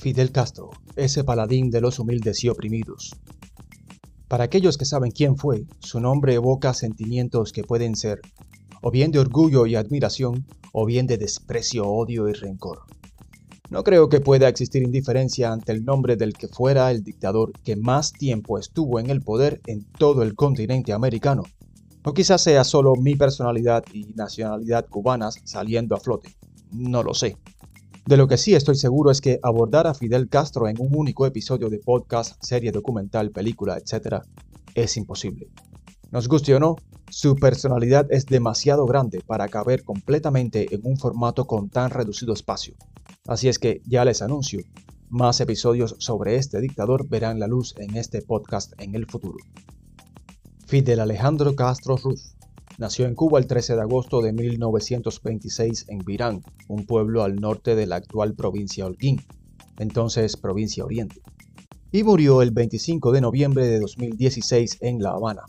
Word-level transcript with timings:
Fidel 0.00 0.32
Castro, 0.32 0.70
ese 0.96 1.24
paladín 1.24 1.70
de 1.70 1.80
los 1.80 1.98
humildes 1.98 2.42
y 2.42 2.48
oprimidos. 2.48 3.20
Para 4.28 4.44
aquellos 4.44 4.78
que 4.78 4.84
saben 4.84 5.10
quién 5.10 5.36
fue, 5.36 5.64
su 5.80 6.00
nombre 6.00 6.34
evoca 6.34 6.72
sentimientos 6.72 7.52
que 7.52 7.64
pueden 7.64 7.94
ser 7.96 8.20
o 8.82 8.90
bien 8.90 9.10
de 9.10 9.18
orgullo 9.18 9.66
y 9.66 9.76
admiración, 9.76 10.46
o 10.72 10.86
bien 10.86 11.06
de 11.06 11.18
desprecio, 11.18 11.86
odio 11.86 12.28
y 12.28 12.32
rencor. 12.32 12.80
No 13.68 13.84
creo 13.84 14.08
que 14.08 14.20
pueda 14.20 14.48
existir 14.48 14.82
indiferencia 14.82 15.52
ante 15.52 15.72
el 15.72 15.84
nombre 15.84 16.16
del 16.16 16.32
que 16.32 16.48
fuera 16.48 16.90
el 16.90 17.04
dictador 17.04 17.52
que 17.62 17.76
más 17.76 18.12
tiempo 18.12 18.58
estuvo 18.58 18.98
en 18.98 19.10
el 19.10 19.20
poder 19.20 19.60
en 19.66 19.84
todo 19.98 20.22
el 20.22 20.34
continente 20.34 20.92
americano. 20.92 21.42
O 22.04 22.14
quizás 22.14 22.40
sea 22.40 22.64
solo 22.64 22.94
mi 22.96 23.14
personalidad 23.14 23.84
y 23.92 24.06
nacionalidad 24.14 24.86
cubanas 24.88 25.36
saliendo 25.44 25.94
a 25.94 26.00
flote. 26.00 26.34
No 26.72 27.02
lo 27.02 27.14
sé. 27.14 27.36
De 28.06 28.16
lo 28.16 28.26
que 28.26 28.36
sí 28.36 28.54
estoy 28.54 28.76
seguro 28.76 29.10
es 29.10 29.20
que 29.20 29.38
abordar 29.42 29.86
a 29.86 29.94
Fidel 29.94 30.28
Castro 30.28 30.68
en 30.68 30.76
un 30.80 30.94
único 30.96 31.26
episodio 31.26 31.68
de 31.68 31.78
podcast, 31.78 32.42
serie 32.42 32.72
documental, 32.72 33.30
película, 33.30 33.76
etc., 33.76 34.22
es 34.74 34.96
imposible. 34.96 35.48
Nos 36.10 36.26
guste 36.26 36.54
o 36.54 36.60
no, 36.60 36.76
su 37.10 37.36
personalidad 37.36 38.06
es 38.10 38.26
demasiado 38.26 38.86
grande 38.86 39.20
para 39.24 39.48
caber 39.48 39.84
completamente 39.84 40.74
en 40.74 40.80
un 40.84 40.96
formato 40.96 41.46
con 41.46 41.68
tan 41.68 41.90
reducido 41.90 42.32
espacio. 42.32 42.74
Así 43.26 43.48
es 43.48 43.58
que 43.58 43.80
ya 43.86 44.04
les 44.04 44.22
anuncio, 44.22 44.60
más 45.08 45.40
episodios 45.40 45.96
sobre 45.98 46.36
este 46.36 46.60
dictador 46.60 47.08
verán 47.08 47.38
la 47.38 47.48
luz 47.48 47.74
en 47.78 47.96
este 47.96 48.22
podcast 48.22 48.72
en 48.80 48.94
el 48.94 49.06
futuro. 49.06 49.38
Fidel 50.66 51.00
Alejandro 51.00 51.54
Castro 51.54 51.96
Ruz 51.96 52.36
nació 52.80 53.04
en 53.04 53.14
Cuba 53.14 53.38
el 53.38 53.46
13 53.46 53.74
de 53.74 53.82
agosto 53.82 54.22
de 54.22 54.32
1926 54.32 55.84
en 55.88 55.98
Virán, 55.98 56.42
un 56.66 56.86
pueblo 56.86 57.22
al 57.22 57.36
norte 57.36 57.76
de 57.76 57.86
la 57.86 57.96
actual 57.96 58.34
provincia 58.34 58.86
Holguín, 58.86 59.20
entonces 59.78 60.38
provincia 60.38 60.86
Oriente, 60.86 61.20
y 61.92 62.02
murió 62.04 62.40
el 62.40 62.52
25 62.52 63.12
de 63.12 63.20
noviembre 63.20 63.66
de 63.66 63.80
2016 63.80 64.78
en 64.80 65.02
La 65.02 65.10
Habana. 65.10 65.42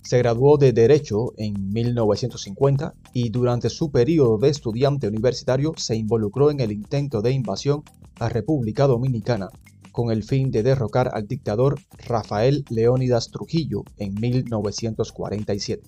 Se 0.00 0.16
graduó 0.16 0.56
de 0.56 0.72
Derecho 0.72 1.34
en 1.36 1.70
1950 1.70 2.94
y 3.12 3.28
durante 3.28 3.68
su 3.68 3.90
periodo 3.90 4.38
de 4.38 4.48
estudiante 4.48 5.06
universitario 5.06 5.74
se 5.76 5.96
involucró 5.96 6.50
en 6.50 6.60
el 6.60 6.72
intento 6.72 7.20
de 7.20 7.32
invasión 7.32 7.82
a 8.18 8.30
República 8.30 8.86
Dominicana 8.86 9.50
con 9.92 10.10
el 10.10 10.24
fin 10.24 10.50
de 10.50 10.62
derrocar 10.62 11.10
al 11.12 11.26
dictador 11.26 11.78
Rafael 12.06 12.64
Leónidas 12.70 13.30
Trujillo 13.30 13.84
en 13.98 14.14
1947. 14.14 15.82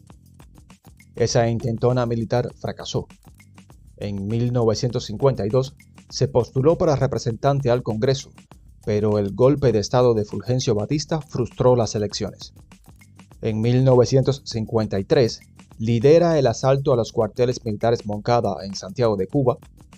Esa 1.16 1.48
intentona 1.48 2.04
militar 2.04 2.52
fracasó. 2.60 3.06
En 3.96 4.26
1952 4.28 5.74
se 6.10 6.28
postuló 6.28 6.76
para 6.76 6.94
representante 6.94 7.70
al 7.70 7.82
Congreso, 7.82 8.30
pero 8.84 9.18
el 9.18 9.34
golpe 9.34 9.72
de 9.72 9.78
Estado 9.78 10.12
de 10.12 10.26
Fulgencio 10.26 10.74
Batista 10.74 11.22
frustró 11.22 11.74
las 11.74 11.94
elecciones. 11.94 12.52
En 13.40 13.60
1953, 13.62 15.40
lidera 15.78 16.38
el 16.38 16.46
asalto 16.46 16.92
a 16.92 16.96
los 16.96 17.12
cuarteles 17.12 17.64
militares 17.64 18.04
Moncada 18.06 18.56
en 18.64 18.74
Santiago 18.74 19.16
de 19.16 19.26
Cuba 19.26 19.56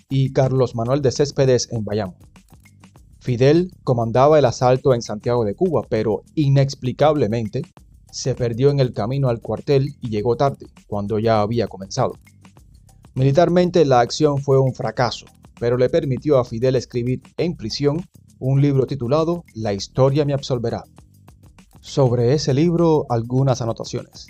y 0.09 0.31
Carlos 0.31 0.73
Manuel 0.73 1.01
de 1.01 1.11
Céspedes 1.11 1.69
en 1.71 1.83
Bayamo. 1.83 2.15
Fidel 3.19 3.71
comandaba 3.83 4.39
el 4.39 4.45
asalto 4.45 4.93
en 4.93 5.01
Santiago 5.01 5.43
de 5.43 5.53
Cuba, 5.53 5.81
pero 5.89 6.23
inexplicablemente 6.35 7.63
se 8.11 8.35
perdió 8.35 8.69
en 8.69 8.79
el 8.79 8.93
camino 8.93 9.29
al 9.29 9.41
cuartel 9.41 9.95
y 10.01 10.09
llegó 10.09 10.35
tarde, 10.35 10.67
cuando 10.87 11.19
ya 11.19 11.41
había 11.41 11.67
comenzado. 11.67 12.13
Militarmente 13.15 13.85
la 13.85 13.99
acción 13.99 14.37
fue 14.37 14.59
un 14.59 14.73
fracaso, 14.73 15.25
pero 15.59 15.77
le 15.77 15.89
permitió 15.89 16.37
a 16.39 16.45
Fidel 16.45 16.75
escribir 16.75 17.21
en 17.37 17.55
prisión 17.55 18.01
un 18.39 18.61
libro 18.61 18.87
titulado 18.87 19.43
La 19.53 19.73
historia 19.73 20.25
me 20.25 20.33
absolverá, 20.33 20.83
sobre 21.81 22.33
ese 22.33 22.53
libro 22.53 23.05
algunas 23.09 23.61
anotaciones. 23.61 24.27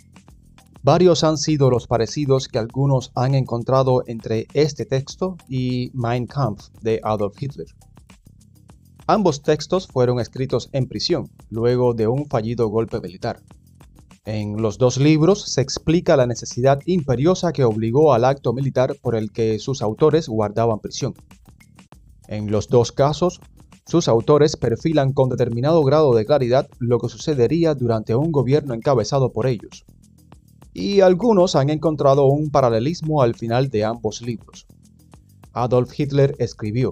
Varios 0.82 1.24
han 1.26 1.38
sido 1.38 1.70
los 1.70 1.88
parecidos 1.88 2.48
que 2.48 2.58
algunos 2.58 3.12
han 3.14 3.36
encontrado 3.36 4.04
entre 4.08 4.48
este 4.54 4.86
texto 4.86 5.36
y 5.48 5.92
Mein 5.94 6.26
Kampf 6.26 6.70
de 6.82 7.02
Adolf 7.04 7.36
Hitler. 7.42 7.68
Ambos 9.06 9.42
textos 9.42 9.88
fueron 9.88 10.20
escritos 10.20 10.70
en 10.72 10.88
prisión, 10.88 11.30
luego 11.50 11.94
de 11.94 12.08
un 12.08 12.28
fallido 12.28 12.70
golpe 12.70 13.02
militar. 13.02 13.42
En 14.26 14.62
los 14.62 14.78
dos 14.78 14.98
libros 14.98 15.44
se 15.44 15.62
explica 15.62 16.18
la 16.18 16.28
necesidad 16.28 16.80
imperiosa 16.86 17.52
que 17.52 17.64
obligó 17.64 18.14
al 18.14 18.26
acto 18.26 18.54
militar 18.54 18.96
por 19.02 19.16
el 19.16 19.32
que 19.32 19.60
sus 19.60 19.82
autores 19.82 20.28
guardaban 20.28 20.80
prisión. 20.80 21.14
En 22.28 22.52
los 22.52 22.68
dos 22.68 22.92
casos, 22.92 23.40
sus 23.88 24.08
autores 24.08 24.56
perfilan 24.56 25.14
con 25.14 25.30
determinado 25.30 25.84
grado 25.84 26.14
de 26.14 26.26
claridad 26.26 26.68
lo 26.78 27.00
que 27.00 27.10
sucedería 27.10 27.74
durante 27.74 28.14
un 28.14 28.32
gobierno 28.32 28.76
encabezado 28.76 29.32
por 29.32 29.48
ellos. 29.48 29.84
Y 30.74 31.02
algunos 31.02 31.56
han 31.56 31.72
encontrado 31.72 32.26
un 32.26 32.52
paralelismo 32.52 33.24
al 33.24 33.34
final 33.34 33.70
de 33.70 33.86
ambos 33.86 34.22
libros. 34.22 34.68
Adolf 35.54 36.00
Hitler 36.00 36.36
escribió, 36.38 36.92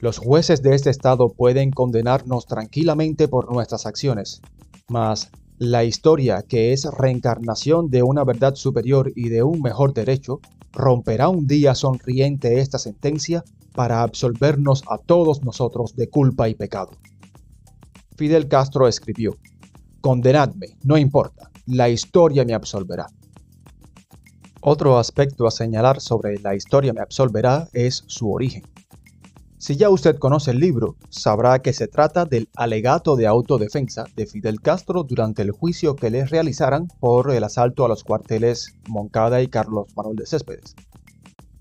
Los 0.00 0.16
jueces 0.16 0.62
de 0.62 0.74
este 0.74 0.88
Estado 0.88 1.28
pueden 1.28 1.70
condenarnos 1.70 2.46
tranquilamente 2.46 3.28
por 3.28 3.52
nuestras 3.52 3.84
acciones, 3.84 4.40
mas 4.88 5.30
la 5.58 5.82
historia, 5.82 6.42
que 6.42 6.72
es 6.72 6.84
reencarnación 6.84 7.90
de 7.90 8.04
una 8.04 8.22
verdad 8.22 8.54
superior 8.54 9.12
y 9.16 9.28
de 9.28 9.42
un 9.42 9.60
mejor 9.60 9.92
derecho, 9.92 10.40
romperá 10.72 11.28
un 11.28 11.48
día 11.48 11.74
sonriente 11.74 12.60
esta 12.60 12.78
sentencia 12.78 13.42
para 13.74 14.02
absolvernos 14.02 14.84
a 14.88 14.98
todos 14.98 15.42
nosotros 15.42 15.96
de 15.96 16.08
culpa 16.08 16.48
y 16.48 16.54
pecado. 16.54 16.92
Fidel 18.16 18.46
Castro 18.48 18.86
escribió, 18.86 19.36
Condenadme, 20.00 20.76
no 20.84 20.96
importa, 20.96 21.50
la 21.66 21.88
historia 21.88 22.44
me 22.44 22.54
absolverá. 22.54 23.06
Otro 24.60 24.98
aspecto 24.98 25.46
a 25.46 25.50
señalar 25.50 26.00
sobre 26.00 26.38
La 26.38 26.54
historia 26.54 26.92
me 26.92 27.00
absolverá 27.00 27.68
es 27.72 28.04
su 28.06 28.32
origen. 28.32 28.62
Si 29.60 29.74
ya 29.76 29.90
usted 29.90 30.18
conoce 30.18 30.52
el 30.52 30.60
libro, 30.60 30.94
sabrá 31.10 31.58
que 31.58 31.72
se 31.72 31.88
trata 31.88 32.24
del 32.24 32.48
alegato 32.54 33.16
de 33.16 33.26
autodefensa 33.26 34.04
de 34.14 34.24
Fidel 34.24 34.60
Castro 34.60 35.02
durante 35.02 35.42
el 35.42 35.50
juicio 35.50 35.96
que 35.96 36.10
le 36.10 36.24
realizaran 36.26 36.86
por 37.00 37.32
el 37.32 37.42
asalto 37.42 37.84
a 37.84 37.88
los 37.88 38.04
cuarteles 38.04 38.76
Moncada 38.86 39.42
y 39.42 39.48
Carlos 39.48 39.88
Manuel 39.96 40.14
de 40.14 40.26
Céspedes. 40.26 40.76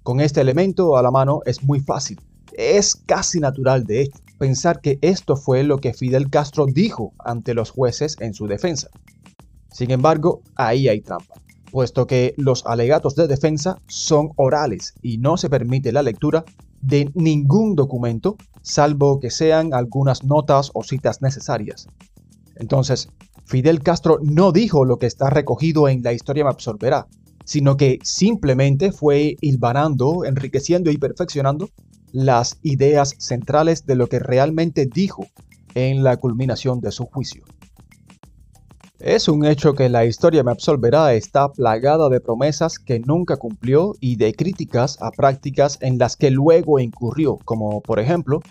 Con 0.04 0.22
este 0.22 0.42
elemento 0.42 0.96
a 0.96 1.02
la 1.02 1.10
mano 1.10 1.40
es 1.48 1.64
muy 1.64 1.80
fácil, 1.80 2.20
es 2.54 2.96
casi 2.96 3.40
natural 3.40 3.86
de 3.86 4.02
hecho, 4.02 4.20
pensar 4.38 4.80
que 4.80 5.00
esto 5.02 5.36
fue 5.36 5.64
lo 5.64 5.80
que 5.80 5.96
Fidel 5.96 6.30
Castro 6.30 6.68
dijo 6.68 7.14
ante 7.18 7.56
los 7.56 7.72
jueces 7.72 8.16
en 8.20 8.36
su 8.36 8.46
defensa. 8.46 8.90
Sin 9.72 9.90
embargo, 9.90 10.42
ahí 10.56 10.88
hay 10.88 11.02
trampa, 11.02 11.34
puesto 11.72 12.06
que 12.06 12.36
los 12.38 12.64
alegatos 12.68 13.16
de 13.16 13.28
defensa 13.28 13.82
son 13.88 14.30
orales 14.36 14.94
y 15.02 15.18
no 15.18 15.36
se 15.38 15.50
permite 15.50 15.92
la 15.92 16.04
lectura 16.04 16.46
de 16.82 17.12
ningún 17.16 17.76
documento, 17.76 18.38
salvo 18.62 19.20
que 19.20 19.32
sean 19.32 19.74
algunas 19.74 20.24
notas 20.24 20.72
o 20.74 20.84
citas 20.84 21.22
necesarias. 21.22 21.88
Entonces, 22.56 23.10
Fidel 23.46 23.82
Castro 23.82 24.20
no 24.22 24.52
dijo 24.52 24.84
lo 24.84 24.98
que 24.98 25.06
está 25.06 25.30
recogido 25.30 25.88
en 25.88 26.04
la 26.04 26.14
historia 26.14 26.44
me 26.44 26.50
absorberá, 26.50 27.08
sino 27.46 27.78
que 27.78 28.00
simplemente 28.04 28.92
fue 28.92 29.38
hilvanando, 29.40 30.26
enriqueciendo 30.26 30.92
y 30.92 30.98
perfeccionando 30.98 31.70
las 32.12 32.60
ideas 32.62 33.16
centrales 33.20 33.86
de 33.86 33.96
lo 33.96 34.08
que 34.08 34.20
realmente 34.20 34.86
dijo 34.86 35.26
en 35.76 36.04
la 36.04 36.18
culminación 36.18 36.82
de 36.82 36.92
su 36.92 37.06
juicio. 37.06 37.46
Es 39.00 39.28
un 39.28 39.46
hecho 39.46 39.76
que 39.76 39.90
la 39.90 40.06
historia 40.06 40.44
me 40.44 40.50
absolverá 40.50 41.14
está 41.14 41.52
plagada 41.52 42.10
de 42.10 42.20
promesas 42.20 42.80
que 42.80 43.00
nunca 43.00 43.38
cumplió 43.38 43.94
y 44.00 44.16
de 44.16 44.34
críticas 44.34 44.98
a 45.02 45.12
prácticas 45.12 45.78
en 45.82 46.00
las 46.00 46.16
que 46.16 46.32
luego 46.32 46.80
incurrió, 46.80 47.38
como 47.46 47.82
por 47.82 48.00
ejemplo, 48.00 48.42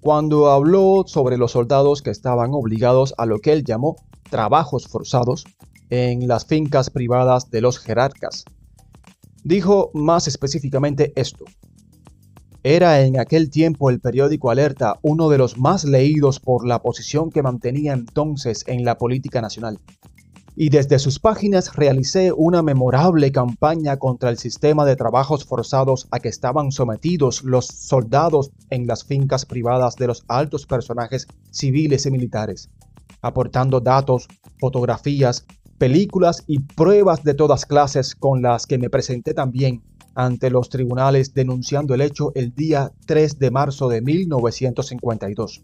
cuando 0.00 0.52
habló 0.52 1.02
sobre 1.04 1.36
los 1.36 1.50
soldados 1.50 2.00
que 2.00 2.10
estaban 2.10 2.50
obligados 2.52 3.12
a 3.18 3.26
lo 3.26 3.40
que 3.40 3.52
él 3.52 3.64
llamó 3.64 3.96
trabajos 4.30 4.86
forzados 4.86 5.44
en 5.90 6.28
las 6.28 6.46
fincas 6.46 6.90
privadas 6.90 7.50
de 7.50 7.60
los 7.60 7.80
jerarcas. 7.80 8.44
Dijo 9.42 9.90
más 9.94 10.28
específicamente 10.28 11.12
esto. 11.16 11.44
Era 12.64 13.02
en 13.02 13.20
aquel 13.20 13.50
tiempo 13.50 13.88
el 13.88 14.00
periódico 14.00 14.50
Alerta 14.50 14.98
uno 15.02 15.28
de 15.28 15.38
los 15.38 15.58
más 15.58 15.84
leídos 15.84 16.40
por 16.40 16.66
la 16.66 16.82
posición 16.82 17.30
que 17.30 17.42
mantenía 17.42 17.92
entonces 17.92 18.64
en 18.66 18.84
la 18.84 18.98
política 18.98 19.40
nacional. 19.40 19.78
Y 20.56 20.70
desde 20.70 20.98
sus 20.98 21.20
páginas 21.20 21.76
realicé 21.76 22.32
una 22.32 22.64
memorable 22.64 23.30
campaña 23.30 23.96
contra 23.96 24.28
el 24.28 24.38
sistema 24.38 24.84
de 24.84 24.96
trabajos 24.96 25.44
forzados 25.44 26.08
a 26.10 26.18
que 26.18 26.28
estaban 26.28 26.72
sometidos 26.72 27.44
los 27.44 27.66
soldados 27.66 28.50
en 28.70 28.88
las 28.88 29.04
fincas 29.04 29.46
privadas 29.46 29.94
de 29.94 30.08
los 30.08 30.24
altos 30.26 30.66
personajes 30.66 31.28
civiles 31.52 32.06
y 32.06 32.10
militares, 32.10 32.70
aportando 33.22 33.78
datos, 33.78 34.26
fotografías 34.58 35.46
películas 35.78 36.42
y 36.48 36.58
pruebas 36.58 37.22
de 37.22 37.34
todas 37.34 37.64
clases 37.64 38.16
con 38.16 38.42
las 38.42 38.66
que 38.66 38.78
me 38.78 38.90
presenté 38.90 39.34
también 39.34 39.80
ante 40.18 40.50
los 40.50 40.68
tribunales 40.68 41.32
denunciando 41.32 41.94
el 41.94 42.00
hecho 42.00 42.32
el 42.34 42.52
día 42.52 42.90
3 43.06 43.38
de 43.38 43.52
marzo 43.52 43.88
de 43.88 44.02
1952. 44.02 45.62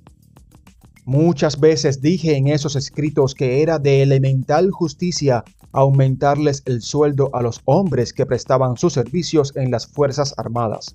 Muchas 1.04 1.58
veces 1.58 2.00
dije 2.00 2.36
en 2.36 2.46
esos 2.46 2.76
escritos 2.76 3.34
que 3.34 3.62
era 3.62 3.80
de 3.80 4.02
elemental 4.02 4.70
justicia 4.70 5.42
aumentarles 5.72 6.62
el 6.66 6.82
sueldo 6.82 7.30
a 7.32 7.42
los 7.42 7.62
hombres 7.64 8.12
que 8.12 8.26
prestaban 8.26 8.76
sus 8.76 8.92
servicios 8.92 9.52
en 9.56 9.72
las 9.72 9.88
Fuerzas 9.88 10.34
Armadas. 10.36 10.94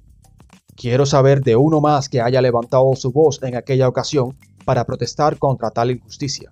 Quiero 0.78 1.06
saber 1.06 1.42
de 1.42 1.58
uno 1.58 1.82
más 1.82 2.08
que 2.08 2.22
haya 2.22 2.42
levantado 2.42 2.96
su 2.96 3.12
voz 3.12 3.44
en 3.44 3.58
aquella 3.58 3.90
ocasión 3.90 4.38
para 4.64 4.86
protestar 4.86 5.38
contra 5.38 5.70
tal 5.70 5.92
injusticia. 5.92 6.50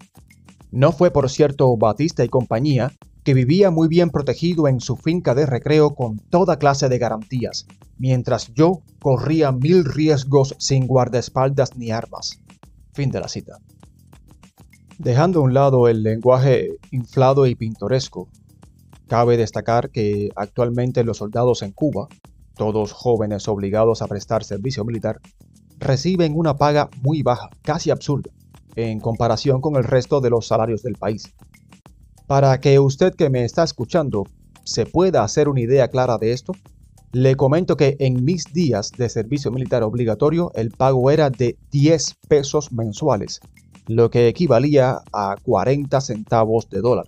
No 0.71 0.92
fue 0.92 1.09
por 1.12 1.30
cierto 1.30 1.77
Batista 1.77 2.25
y 2.25 2.27
compañía, 2.27 2.92
que 3.28 3.34
vivía 3.34 3.72
muy 3.72 3.90
bien 3.90 4.10
protegido 4.10 4.70
en 4.70 4.80
su 4.80 4.96
finca 4.96 5.36
de 5.36 5.46
recreo 5.46 5.96
con 5.96 6.18
toda 6.18 6.60
clase 6.60 6.88
de 6.88 6.98
garantías, 6.98 7.68
mientras 7.98 8.54
yo 8.54 8.84
corría 9.02 9.52
mil 9.52 9.84
riesgos 9.84 10.56
sin 10.60 10.88
guardaespaldas 10.88 11.76
ni 11.76 11.92
armas. 11.92 12.40
Fin 12.94 13.12
de 13.12 13.20
la 13.20 13.28
cita. 13.28 13.58
Dejando 14.98 15.42
a 15.42 15.44
un 15.44 15.54
lado 15.54 15.90
el 15.90 16.04
lenguaje 16.04 16.70
inflado 16.92 17.48
y 17.48 17.56
pintoresco, 17.56 18.30
cabe 19.08 19.36
destacar 19.36 19.90
que 19.90 20.30
actualmente 20.38 21.04
los 21.04 21.18
soldados 21.18 21.64
en 21.64 21.74
Cuba, 21.74 22.08
todos 22.56 22.94
jóvenes 22.94 23.50
obligados 23.50 24.02
a 24.02 24.08
prestar 24.08 24.46
servicio 24.46 24.86
militar, 24.86 25.20
reciben 25.80 26.32
una 26.34 26.56
paga 26.56 26.90
muy 27.02 27.24
baja, 27.24 27.50
casi 27.62 27.92
absurda, 27.92 28.32
en 28.78 29.02
comparación 29.02 29.60
con 29.60 29.76
el 29.76 29.84
resto 29.84 30.22
de 30.22 30.30
los 30.30 30.48
salarios 30.48 30.82
del 30.82 30.96
país. 30.96 31.34
Para 32.28 32.60
que 32.60 32.78
usted 32.78 33.16
que 33.16 33.30
me 33.30 33.46
está 33.46 33.64
escuchando 33.64 34.26
se 34.66 34.86
pueda 34.86 35.24
hacer 35.24 35.48
una 35.48 35.62
idea 35.62 35.88
clara 35.88 36.18
de 36.18 36.34
esto, 36.34 36.52
le 37.14 37.36
comento 37.36 37.78
que 37.78 37.96
en 38.00 38.26
mis 38.26 38.44
días 38.52 38.92
de 38.92 39.08
servicio 39.08 39.50
militar 39.50 39.82
obligatorio 39.82 40.52
el 40.54 40.72
pago 40.72 41.10
era 41.10 41.30
de 41.30 41.58
10 41.72 42.16
pesos 42.28 42.74
mensuales, 42.74 43.40
lo 43.88 44.10
que 44.10 44.28
equivalía 44.28 45.00
a 45.14 45.38
40 45.42 46.02
centavos 46.02 46.70
de 46.70 46.82
dólar. 46.82 47.06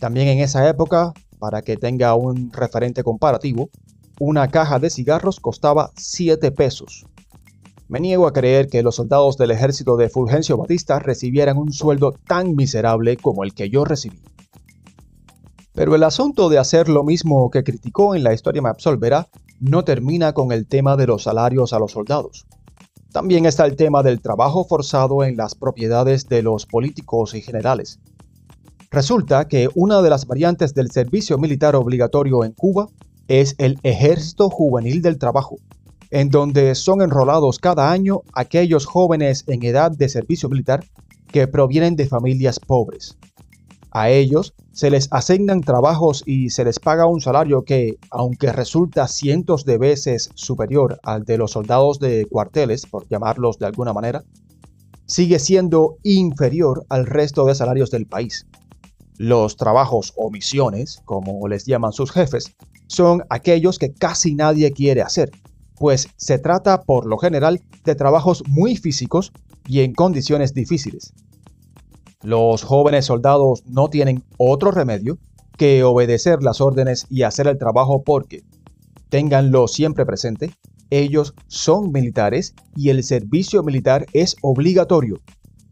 También 0.00 0.28
en 0.28 0.38
esa 0.38 0.66
época, 0.66 1.12
para 1.38 1.60
que 1.60 1.76
tenga 1.76 2.14
un 2.14 2.50
referente 2.52 3.04
comparativo, 3.04 3.68
una 4.18 4.48
caja 4.48 4.78
de 4.78 4.88
cigarros 4.88 5.40
costaba 5.40 5.90
7 5.94 6.52
pesos. 6.52 7.04
Me 7.88 8.00
niego 8.00 8.26
a 8.26 8.32
creer 8.32 8.66
que 8.66 8.82
los 8.82 8.96
soldados 8.96 9.36
del 9.36 9.52
ejército 9.52 9.96
de 9.96 10.08
Fulgencio 10.08 10.56
Batista 10.56 10.98
recibieran 10.98 11.56
un 11.56 11.72
sueldo 11.72 12.12
tan 12.26 12.56
miserable 12.56 13.16
como 13.16 13.44
el 13.44 13.54
que 13.54 13.70
yo 13.70 13.84
recibí. 13.84 14.20
Pero 15.72 15.94
el 15.94 16.02
asunto 16.02 16.48
de 16.48 16.58
hacer 16.58 16.88
lo 16.88 17.04
mismo 17.04 17.48
que 17.50 17.62
criticó 17.62 18.16
en 18.16 18.24
la 18.24 18.32
historia 18.32 18.60
me 18.60 18.70
absolverá 18.70 19.28
no 19.60 19.84
termina 19.84 20.32
con 20.32 20.50
el 20.50 20.66
tema 20.66 20.96
de 20.96 21.06
los 21.06 21.22
salarios 21.22 21.72
a 21.72 21.78
los 21.78 21.92
soldados. 21.92 22.46
También 23.12 23.46
está 23.46 23.64
el 23.64 23.76
tema 23.76 24.02
del 24.02 24.20
trabajo 24.20 24.64
forzado 24.64 25.22
en 25.22 25.36
las 25.36 25.54
propiedades 25.54 26.28
de 26.28 26.42
los 26.42 26.66
políticos 26.66 27.34
y 27.34 27.40
generales. 27.40 28.00
Resulta 28.90 29.46
que 29.46 29.68
una 29.74 30.02
de 30.02 30.10
las 30.10 30.26
variantes 30.26 30.74
del 30.74 30.90
servicio 30.90 31.38
militar 31.38 31.76
obligatorio 31.76 32.42
en 32.44 32.52
Cuba 32.52 32.88
es 33.28 33.54
el 33.58 33.78
Ejército 33.84 34.50
Juvenil 34.50 35.02
del 35.02 35.18
Trabajo, 35.18 35.58
en 36.10 36.30
donde 36.30 36.74
son 36.74 37.02
enrolados 37.02 37.58
cada 37.58 37.90
año 37.90 38.22
aquellos 38.32 38.86
jóvenes 38.86 39.44
en 39.46 39.62
edad 39.62 39.90
de 39.90 40.08
servicio 40.08 40.48
militar 40.48 40.84
que 41.28 41.48
provienen 41.48 41.96
de 41.96 42.06
familias 42.06 42.58
pobres. 42.60 43.16
A 43.90 44.10
ellos 44.10 44.54
se 44.72 44.90
les 44.90 45.08
asignan 45.10 45.62
trabajos 45.62 46.22
y 46.26 46.50
se 46.50 46.64
les 46.64 46.78
paga 46.78 47.06
un 47.06 47.22
salario 47.22 47.62
que, 47.62 47.96
aunque 48.10 48.52
resulta 48.52 49.08
cientos 49.08 49.64
de 49.64 49.78
veces 49.78 50.30
superior 50.34 51.00
al 51.02 51.24
de 51.24 51.38
los 51.38 51.52
soldados 51.52 51.98
de 51.98 52.26
cuarteles, 52.26 52.84
por 52.84 53.08
llamarlos 53.08 53.58
de 53.58 53.66
alguna 53.66 53.94
manera, 53.94 54.22
sigue 55.06 55.38
siendo 55.38 55.96
inferior 56.02 56.84
al 56.90 57.06
resto 57.06 57.46
de 57.46 57.54
salarios 57.54 57.90
del 57.90 58.06
país. 58.06 58.46
Los 59.16 59.56
trabajos 59.56 60.12
o 60.16 60.30
misiones, 60.30 61.00
como 61.06 61.48
les 61.48 61.64
llaman 61.64 61.92
sus 61.92 62.10
jefes, 62.10 62.54
son 62.88 63.22
aquellos 63.30 63.78
que 63.78 63.94
casi 63.94 64.34
nadie 64.34 64.72
quiere 64.72 65.00
hacer, 65.00 65.30
pues 65.78 66.08
se 66.16 66.38
trata 66.38 66.82
por 66.82 67.06
lo 67.06 67.18
general 67.18 67.60
de 67.84 67.94
trabajos 67.94 68.42
muy 68.48 68.76
físicos 68.76 69.32
y 69.66 69.80
en 69.80 69.92
condiciones 69.92 70.54
difíciles. 70.54 71.12
Los 72.22 72.62
jóvenes 72.62 73.06
soldados 73.06 73.62
no 73.66 73.88
tienen 73.88 74.24
otro 74.38 74.70
remedio 74.70 75.18
que 75.56 75.84
obedecer 75.84 76.42
las 76.42 76.60
órdenes 76.60 77.06
y 77.08 77.22
hacer 77.22 77.46
el 77.46 77.58
trabajo 77.58 78.02
porque, 78.02 78.42
ténganlo 79.08 79.68
siempre 79.68 80.04
presente, 80.04 80.52
ellos 80.90 81.34
son 81.46 81.92
militares 81.92 82.54
y 82.74 82.90
el 82.90 83.02
servicio 83.02 83.62
militar 83.62 84.06
es 84.12 84.36
obligatorio. 84.42 85.20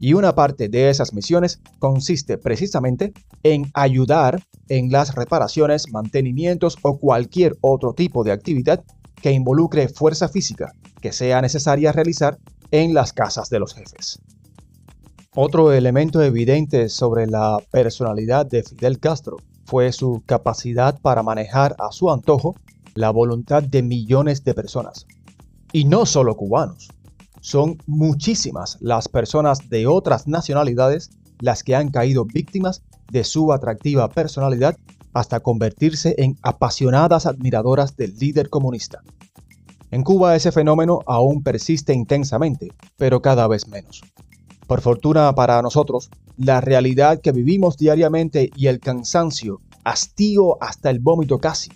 Y 0.01 0.15
una 0.15 0.35
parte 0.35 0.69
de 0.69 0.91
esas 0.91 1.15
misiones 1.15 1.61
consiste 1.79 2.37
precisamente 2.37 3.13
en 3.43 3.71
ayudar 3.75 4.43
en 4.69 4.91
las 4.91 5.15
reparaciones, 5.15 5.91
mantenimientos 5.93 6.77
o 6.83 6.99
cualquier 6.99 7.57
otro 7.61 7.95
tipo 7.95 8.25
de 8.25 8.33
actividad 8.33 8.85
que 9.25 9.33
involucre 9.33 9.89
fuerza 9.89 10.29
física 10.29 10.75
que 11.01 11.11
sea 11.11 11.41
necesaria 11.41 11.93
realizar 11.93 12.39
en 12.71 12.93
las 12.93 13.15
casas 13.15 13.49
de 13.49 13.59
los 13.59 13.73
jefes. 13.73 14.21
Otro 15.35 15.73
elemento 15.73 16.21
evidente 16.21 16.91
sobre 16.91 17.27
la 17.27 17.57
personalidad 17.71 18.45
de 18.45 18.63
Fidel 18.63 19.01
Castro 19.01 19.39
fue 19.65 19.93
su 19.93 20.23
capacidad 20.27 21.01
para 21.01 21.23
manejar 21.23 21.75
a 21.79 21.91
su 21.91 22.11
antojo 22.11 22.55
la 22.95 23.09
voluntad 23.09 23.63
de 23.63 23.83
millones 23.83 24.45
de 24.45 24.53
personas. 24.53 25.07
Y 25.73 25.87
no 25.87 26.05
solo 26.05 26.37
cubanos, 26.37 26.91
son 27.41 27.79
muchísimas 27.87 28.77
las 28.83 29.09
personas 29.09 29.71
de 29.71 29.87
otras 29.87 30.29
nacionalidades 30.29 31.09
las 31.41 31.65
que 31.65 31.75
han 31.75 31.89
caído 31.89 32.27
víctimas 32.27 32.83
de 33.11 33.25
su 33.25 33.55
atractiva 33.55 34.11
personalidad 34.11 34.77
hasta 35.15 35.41
convertirse 35.41 36.15
en 36.19 36.37
apasionadas 36.43 37.25
admiradoras 37.27 37.97
del 37.97 38.17
líder 38.19 38.51
comunista. 38.51 39.03
En 39.91 40.03
Cuba 40.03 40.35
ese 40.35 40.53
fenómeno 40.53 41.01
aún 41.07 41.43
persiste 41.43 41.95
intensamente, 41.95 42.73
pero 42.97 43.23
cada 43.23 43.47
vez 43.47 43.69
menos. 43.69 44.03
Por 44.67 44.81
fortuna 44.81 45.35
para 45.35 45.63
nosotros, 45.63 46.11
la 46.37 46.61
realidad 46.61 47.21
que 47.21 47.33
vivimos 47.33 47.77
diariamente 47.77 48.51
y 48.57 48.67
el 48.67 48.81
cansancio, 48.81 49.61
hastío 49.85 50.61
hasta 50.61 50.91
el 50.91 50.99
vómito 50.99 51.39
casi, 51.39 51.71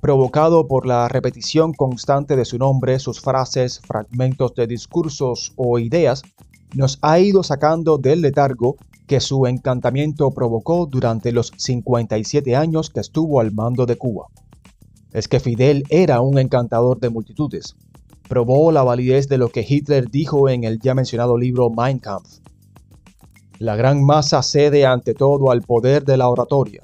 provocado 0.00 0.68
por 0.68 0.86
la 0.86 1.08
repetición 1.08 1.72
constante 1.72 2.36
de 2.36 2.44
su 2.44 2.58
nombre, 2.58 2.98
sus 2.98 3.20
frases, 3.20 3.80
fragmentos 3.80 4.54
de 4.54 4.66
discursos 4.66 5.52
o 5.56 5.78
ideas, 5.78 6.22
nos 6.74 6.98
ha 7.02 7.18
ido 7.18 7.42
sacando 7.42 7.98
del 7.98 8.20
letargo 8.20 8.76
que 9.06 9.20
su 9.20 9.46
encantamiento 9.46 10.30
provocó 10.30 10.86
durante 10.86 11.32
los 11.32 11.52
57 11.56 12.56
años 12.56 12.90
que 12.90 13.00
estuvo 13.00 13.40
al 13.40 13.52
mando 13.52 13.86
de 13.86 13.96
Cuba. 13.96 14.26
Es 15.12 15.28
que 15.28 15.40
Fidel 15.40 15.84
era 15.90 16.20
un 16.20 16.38
encantador 16.38 16.98
de 17.00 17.10
multitudes, 17.10 17.76
probó 18.28 18.72
la 18.72 18.82
validez 18.82 19.28
de 19.28 19.38
lo 19.38 19.50
que 19.50 19.64
Hitler 19.68 20.10
dijo 20.10 20.48
en 20.48 20.64
el 20.64 20.80
ya 20.80 20.94
mencionado 20.94 21.38
libro 21.38 21.70
Mein 21.70 21.98
Kampf. 21.98 22.38
La 23.58 23.76
gran 23.76 24.02
masa 24.04 24.42
cede 24.42 24.86
ante 24.86 25.14
todo 25.14 25.50
al 25.50 25.62
poder 25.62 26.04
de 26.04 26.16
la 26.16 26.28
oratoria. 26.28 26.82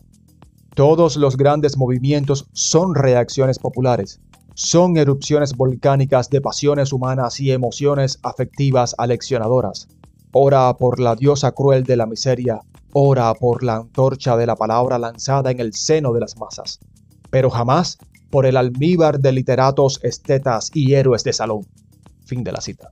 Todos 0.75 1.17
los 1.17 1.37
grandes 1.37 1.77
movimientos 1.77 2.47
son 2.53 2.95
reacciones 2.95 3.59
populares, 3.59 4.21
son 4.55 4.97
erupciones 4.97 5.57
volcánicas 5.57 6.31
de 6.31 6.41
pasiones 6.41 6.93
humanas 6.93 7.41
y 7.41 7.51
emociones 7.51 8.19
afectivas 8.23 8.95
aleccionadoras. 8.99 9.89
Ora 10.33 10.73
por 10.77 11.01
la 11.01 11.17
diosa 11.17 11.51
cruel 11.51 11.83
de 11.83 11.97
la 11.97 12.07
miseria, 12.07 12.61
ora 12.93 13.35
por 13.35 13.65
la 13.65 13.77
antorcha 13.77 14.37
de 14.37 14.47
la 14.47 14.55
palabra 14.55 14.97
lanzada 14.97 15.51
en 15.51 15.59
el 15.59 15.75
seno 15.75 16.13
de 16.13 16.21
las 16.21 16.37
masas, 16.37 16.79
pero 17.31 17.51
jamás 17.51 17.99
por 18.31 18.47
el 18.47 18.57
almíbar 18.57 19.19
de 19.19 19.33
literatos, 19.33 19.99
estetas 20.05 20.71
y 20.73 20.95
héroes 20.95 21.25
de 21.25 21.33
salón. 21.33 21.67
Fin 22.25 22.45
de 22.45 22.53
la 22.53 22.61
cita. 22.61 22.91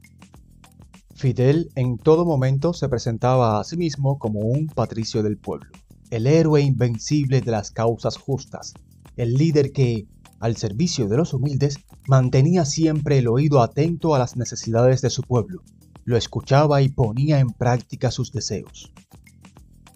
Fidel 1.14 1.70
en 1.76 1.98
todo 1.98 2.24
momento 2.24 2.72
se 2.72 2.88
presentaba 2.88 3.60
a 3.60 3.64
sí 3.64 3.76
mismo 3.76 4.18
como 4.18 4.40
un 4.40 4.66
patricio 4.66 5.22
del 5.22 5.36
pueblo, 5.36 5.70
el 6.10 6.26
héroe 6.26 6.60
invencible 6.60 7.40
de 7.40 7.52
las 7.52 7.70
causas 7.70 8.16
justas, 8.16 8.74
el 9.16 9.34
líder 9.34 9.70
que, 9.70 10.06
al 10.40 10.56
servicio 10.56 11.06
de 11.06 11.16
los 11.16 11.34
humildes, 11.34 11.78
mantenía 12.08 12.64
siempre 12.64 13.18
el 13.18 13.28
oído 13.28 13.62
atento 13.62 14.16
a 14.16 14.18
las 14.18 14.36
necesidades 14.36 15.02
de 15.02 15.10
su 15.10 15.22
pueblo, 15.22 15.62
lo 16.08 16.16
escuchaba 16.16 16.80
y 16.80 16.88
ponía 16.88 17.38
en 17.38 17.50
práctica 17.50 18.10
sus 18.10 18.32
deseos. 18.32 18.90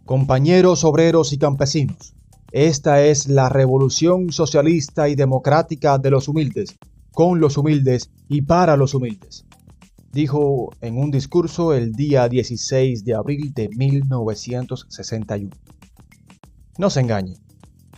Compañeros 0.05 0.85
obreros 0.85 1.33
y 1.33 1.39
campesinos, 1.39 2.15
esta 2.51 3.03
es 3.03 3.29
la 3.29 3.49
revolución 3.49 4.31
socialista 4.31 5.09
y 5.09 5.15
democrática 5.15 5.97
de 5.97 6.11
los 6.11 6.29
humildes, 6.29 6.77
con 7.13 7.41
los 7.41 7.57
humildes 7.57 8.11
y 8.29 8.43
para 8.43 8.77
los 8.77 8.93
humildes, 8.93 9.47
dijo 10.13 10.69
en 10.83 10.99
un 10.99 11.11
discurso 11.11 11.73
el 11.73 11.93
día 11.93 12.29
16 12.29 13.07
de 13.07 13.15
abril 13.15 13.55
de 13.55 13.71
1961. 13.71 15.51
No 16.77 16.91
se 16.91 17.01
engañe, 17.01 17.37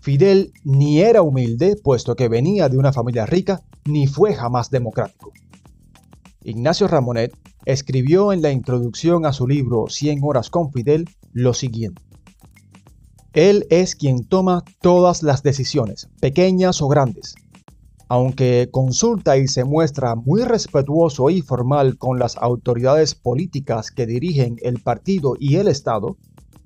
Fidel 0.00 0.52
ni 0.62 1.00
era 1.00 1.20
humilde, 1.22 1.74
puesto 1.82 2.14
que 2.14 2.28
venía 2.28 2.68
de 2.68 2.78
una 2.78 2.92
familia 2.92 3.26
rica, 3.26 3.64
ni 3.86 4.06
fue 4.06 4.34
jamás 4.34 4.70
democrático. 4.70 5.32
Ignacio 6.44 6.86
Ramonet 6.88 7.34
escribió 7.64 8.30
en 8.30 8.42
la 8.42 8.50
introducción 8.50 9.24
a 9.24 9.32
su 9.32 9.48
libro 9.48 9.86
Cien 9.88 10.20
horas 10.22 10.50
con 10.50 10.70
Fidel 10.70 11.08
lo 11.32 11.54
siguiente. 11.54 12.02
Él 13.32 13.66
es 13.70 13.96
quien 13.96 14.24
toma 14.26 14.62
todas 14.82 15.22
las 15.22 15.42
decisiones, 15.42 16.08
pequeñas 16.20 16.82
o 16.82 16.88
grandes. 16.88 17.34
Aunque 18.08 18.68
consulta 18.70 19.38
y 19.38 19.48
se 19.48 19.64
muestra 19.64 20.14
muy 20.14 20.42
respetuoso 20.42 21.30
y 21.30 21.40
formal 21.40 21.96
con 21.96 22.18
las 22.18 22.36
autoridades 22.36 23.14
políticas 23.14 23.90
que 23.90 24.04
dirigen 24.04 24.56
el 24.62 24.82
partido 24.82 25.36
y 25.40 25.56
el 25.56 25.68
Estado, 25.68 26.18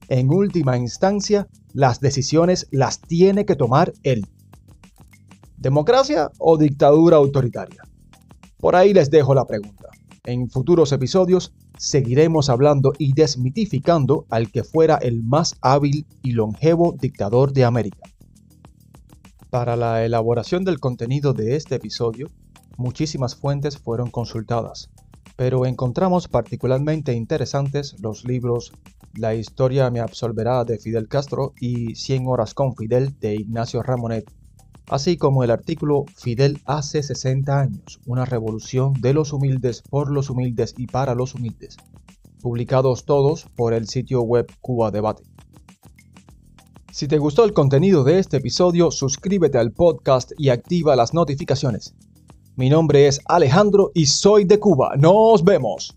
en 0.09 0.31
última 0.31 0.77
instancia, 0.77 1.47
las 1.73 2.01
decisiones 2.01 2.67
las 2.73 3.01
tiene 3.01 3.47
que 3.47 3.55
tomar 3.55 3.93
él. 4.03 4.27
¿Democracia 5.57 6.31
o 6.39 6.59
dictadura 6.59 7.19
autoritaria? 7.19 7.83
Por 8.59 8.75
ahí 8.75 8.93
les 8.93 9.11
dejo 9.11 9.35
la 9.35 9.47
pregunta. 9.47 9.89
En 10.25 10.51
futuros 10.51 10.93
episodios 10.93 11.53
seguiremos 11.79 12.51
hablando 12.51 12.93
y 12.99 13.13
desmitificando 13.13 14.27
al 14.31 14.51
que 14.51 14.65
fuera 14.65 14.97
el 14.97 15.23
más 15.23 15.57
hábil 15.63 16.07
y 16.23 16.33
longevo 16.33 16.95
dictador 17.01 17.53
de 17.53 17.65
América. 17.65 18.11
Para 19.49 19.77
la 19.77 20.05
elaboración 20.05 20.65
del 20.65 20.81
contenido 20.81 21.33
de 21.33 21.57
este 21.57 21.77
episodio, 21.77 22.29
muchísimas 22.77 23.37
fuentes 23.37 23.79
fueron 23.79 24.11
consultadas, 24.11 24.91
pero 25.37 25.65
encontramos 25.65 26.29
particularmente 26.29 27.15
interesantes 27.15 27.95
los 28.01 28.25
libros 28.25 28.73
La 29.15 29.35
historia 29.35 29.89
me 29.91 30.01
absolverá 30.01 30.65
de 30.65 30.79
Fidel 30.79 31.09
Castro 31.09 31.55
y 31.61 31.95
Cien 31.95 32.27
horas 32.27 32.55
con 32.55 32.75
Fidel 32.77 33.19
de 33.21 33.37
Ignacio 33.37 33.83
Ramonet, 33.83 34.31
así 34.89 35.17
como 35.17 35.45
el 35.45 35.51
artículo 35.51 36.05
Fidel 36.17 36.61
hace 36.65 37.03
60 37.03 37.61
años, 37.61 38.01
una 38.07 38.25
revolución 38.25 38.95
de 38.95 39.15
los 39.15 39.33
humildes 39.33 39.83
por 39.83 40.11
los 40.11 40.31
humildes 40.31 40.75
y 40.77 40.87
para 40.87 41.15
los 41.15 41.35
humildes, 41.35 41.77
publicados 42.41 43.05
todos 43.05 43.47
por 43.57 43.73
el 43.73 43.89
sitio 43.89 44.23
web 44.23 44.47
Cuba 44.61 44.91
Debate. 44.91 45.23
Si 46.91 47.07
te 47.07 47.19
gustó 47.19 47.45
el 47.45 47.53
contenido 47.53 48.03
de 48.03 48.19
este 48.19 48.39
episodio, 48.39 48.91
suscríbete 48.91 49.59
al 49.59 49.73
podcast 49.73 50.33
y 50.39 50.49
activa 50.49 50.97
las 50.97 51.15
notificaciones. 51.15 51.95
Mi 52.57 52.71
nombre 52.71 53.07
es 53.07 53.21
Alejandro 53.27 53.93
y 53.95 54.07
soy 54.07 54.45
de 54.45 54.59
Cuba. 54.59 54.97
Nos 54.97 55.45
vemos. 55.45 55.97